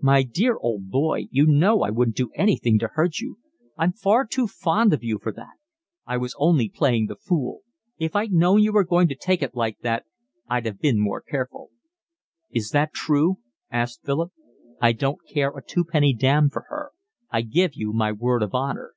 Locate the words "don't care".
14.92-15.48